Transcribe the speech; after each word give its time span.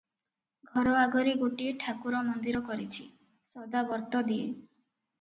ଘର 0.71 0.95
ଆଗରେ 1.01 1.35
ଗୋଟିଏ 1.43 1.75
ଠାକୁର 1.85 2.23
ମନ୍ଦିର 2.31 2.65
କରିଛି, 2.73 3.09
ସଦାବର୍ତ୍ତ 3.55 4.27
ଦିଏ। 4.35 4.53